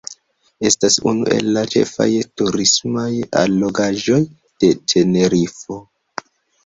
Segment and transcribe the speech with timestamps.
[0.67, 2.07] Estas unu el la ĉefaj
[2.41, 3.07] turismaj
[3.43, 4.19] allogaĵoj
[4.65, 5.79] de Tenerifo.